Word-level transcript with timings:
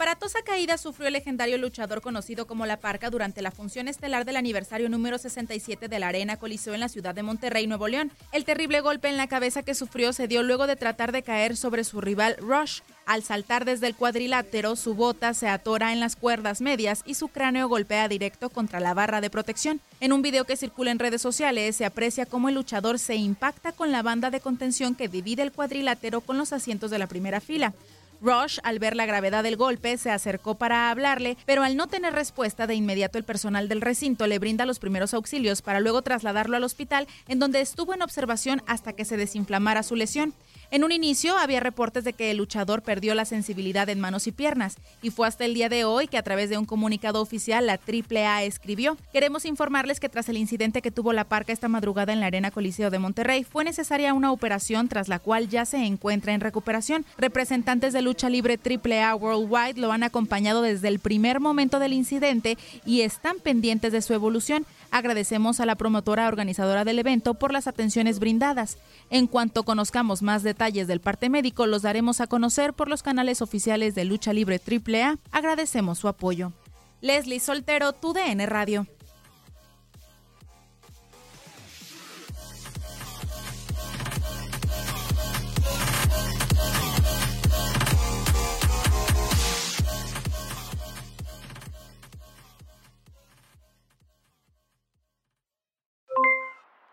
Aparatosa 0.00 0.40
caída 0.40 0.78
sufrió 0.78 1.08
el 1.08 1.12
legendario 1.12 1.58
luchador 1.58 2.00
conocido 2.00 2.46
como 2.46 2.64
La 2.64 2.78
Parca 2.78 3.10
durante 3.10 3.42
la 3.42 3.50
función 3.50 3.86
estelar 3.86 4.24
del 4.24 4.38
aniversario 4.38 4.88
número 4.88 5.18
67 5.18 5.88
de 5.88 5.98
la 5.98 6.08
Arena 6.08 6.38
Coliseo 6.38 6.72
en 6.72 6.80
la 6.80 6.88
ciudad 6.88 7.14
de 7.14 7.22
Monterrey, 7.22 7.66
Nuevo 7.66 7.86
León. 7.86 8.10
El 8.32 8.46
terrible 8.46 8.80
golpe 8.80 9.10
en 9.10 9.18
la 9.18 9.26
cabeza 9.26 9.62
que 9.62 9.74
sufrió 9.74 10.14
se 10.14 10.26
dio 10.26 10.42
luego 10.42 10.66
de 10.66 10.76
tratar 10.76 11.12
de 11.12 11.22
caer 11.22 11.54
sobre 11.54 11.84
su 11.84 12.00
rival 12.00 12.38
Rush. 12.38 12.80
Al 13.04 13.22
saltar 13.22 13.66
desde 13.66 13.88
el 13.88 13.94
cuadrilátero, 13.94 14.74
su 14.74 14.94
bota 14.94 15.34
se 15.34 15.48
atora 15.48 15.92
en 15.92 16.00
las 16.00 16.16
cuerdas 16.16 16.62
medias 16.62 17.02
y 17.04 17.12
su 17.12 17.28
cráneo 17.28 17.68
golpea 17.68 18.08
directo 18.08 18.48
contra 18.48 18.80
la 18.80 18.94
barra 18.94 19.20
de 19.20 19.28
protección. 19.28 19.82
En 20.00 20.14
un 20.14 20.22
video 20.22 20.46
que 20.46 20.56
circula 20.56 20.92
en 20.92 20.98
redes 20.98 21.20
sociales 21.20 21.76
se 21.76 21.84
aprecia 21.84 22.24
cómo 22.24 22.48
el 22.48 22.54
luchador 22.54 22.98
se 22.98 23.16
impacta 23.16 23.72
con 23.72 23.92
la 23.92 24.02
banda 24.02 24.30
de 24.30 24.40
contención 24.40 24.94
que 24.94 25.08
divide 25.08 25.42
el 25.42 25.52
cuadrilátero 25.52 26.22
con 26.22 26.38
los 26.38 26.54
asientos 26.54 26.90
de 26.90 26.98
la 26.98 27.06
primera 27.06 27.42
fila. 27.42 27.74
Rush, 28.20 28.58
al 28.62 28.78
ver 28.78 28.96
la 28.96 29.06
gravedad 29.06 29.42
del 29.42 29.56
golpe, 29.56 29.96
se 29.96 30.10
acercó 30.10 30.56
para 30.56 30.90
hablarle, 30.90 31.36
pero 31.46 31.62
al 31.62 31.76
no 31.76 31.86
tener 31.86 32.12
respuesta, 32.12 32.66
de 32.66 32.74
inmediato 32.74 33.18
el 33.18 33.24
personal 33.24 33.68
del 33.68 33.80
recinto 33.80 34.26
le 34.26 34.38
brinda 34.38 34.66
los 34.66 34.78
primeros 34.78 35.14
auxilios 35.14 35.62
para 35.62 35.80
luego 35.80 36.02
trasladarlo 36.02 36.56
al 36.56 36.64
hospital, 36.64 37.06
en 37.28 37.38
donde 37.38 37.60
estuvo 37.60 37.94
en 37.94 38.02
observación 38.02 38.62
hasta 38.66 38.92
que 38.92 39.04
se 39.04 39.16
desinflamara 39.16 39.82
su 39.82 39.96
lesión. 39.96 40.34
En 40.72 40.84
un 40.84 40.92
inicio 40.92 41.36
había 41.36 41.58
reportes 41.58 42.04
de 42.04 42.12
que 42.12 42.30
el 42.30 42.36
luchador 42.36 42.82
perdió 42.82 43.16
la 43.16 43.24
sensibilidad 43.24 43.88
en 43.88 43.98
manos 43.98 44.28
y 44.28 44.32
piernas, 44.32 44.76
y 45.02 45.10
fue 45.10 45.26
hasta 45.26 45.44
el 45.44 45.52
día 45.52 45.68
de 45.68 45.82
hoy 45.82 46.06
que 46.06 46.16
a 46.16 46.22
través 46.22 46.48
de 46.48 46.58
un 46.58 46.64
comunicado 46.64 47.20
oficial 47.20 47.66
la 47.66 47.72
AAA 47.72 48.44
escribió, 48.44 48.96
queremos 49.12 49.46
informarles 49.46 49.98
que 49.98 50.08
tras 50.08 50.28
el 50.28 50.36
incidente 50.36 50.80
que 50.80 50.92
tuvo 50.92 51.12
la 51.12 51.24
parca 51.24 51.52
esta 51.52 51.66
madrugada 51.66 52.12
en 52.12 52.20
la 52.20 52.26
Arena 52.26 52.52
Coliseo 52.52 52.90
de 52.90 53.00
Monterrey, 53.00 53.42
fue 53.42 53.64
necesaria 53.64 54.14
una 54.14 54.30
operación 54.30 54.86
tras 54.86 55.08
la 55.08 55.18
cual 55.18 55.48
ya 55.48 55.64
se 55.64 55.78
encuentra 55.78 56.34
en 56.34 56.40
recuperación. 56.40 57.04
Representantes 57.18 57.92
de 57.92 58.02
lucha 58.02 58.30
libre 58.30 58.56
AAA 58.56 59.16
Worldwide 59.16 59.80
lo 59.80 59.90
han 59.90 60.04
acompañado 60.04 60.62
desde 60.62 60.86
el 60.86 61.00
primer 61.00 61.40
momento 61.40 61.80
del 61.80 61.94
incidente 61.94 62.56
y 62.86 63.00
están 63.00 63.40
pendientes 63.40 63.90
de 63.90 64.02
su 64.02 64.14
evolución. 64.14 64.64
Agradecemos 64.90 65.60
a 65.60 65.66
la 65.66 65.76
promotora 65.76 66.26
organizadora 66.28 66.84
del 66.84 66.98
evento 66.98 67.34
por 67.34 67.52
las 67.52 67.66
atenciones 67.66 68.18
brindadas. 68.18 68.76
En 69.08 69.26
cuanto 69.26 69.62
conozcamos 69.62 70.22
más 70.22 70.42
detalles 70.42 70.86
del 70.88 71.00
parte 71.00 71.28
médico, 71.28 71.66
los 71.66 71.82
daremos 71.82 72.20
a 72.20 72.26
conocer 72.26 72.74
por 72.74 72.88
los 72.88 73.02
canales 73.02 73.42
oficiales 73.42 73.94
de 73.94 74.04
Lucha 74.04 74.32
Libre 74.32 74.60
AAA. 74.60 75.18
Agradecemos 75.30 75.98
su 75.98 76.08
apoyo. 76.08 76.52
Leslie 77.00 77.40
Soltero, 77.40 77.92
tu 77.92 78.12
DN 78.12 78.44
Radio. 78.46 78.86